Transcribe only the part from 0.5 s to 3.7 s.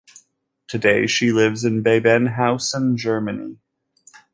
Today she lives in Bebenhausen, Germany.